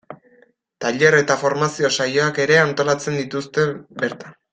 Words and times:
Tailer 0.85 1.17
eta 1.17 1.35
formazio 1.41 1.91
saioak 1.97 2.39
ere 2.47 2.57
antolatzen 2.63 3.21
dituzte 3.23 3.67
bertan. 4.05 4.35